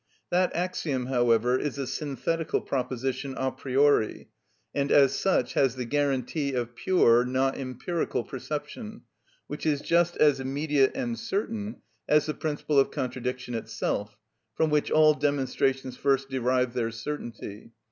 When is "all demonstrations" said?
14.89-15.97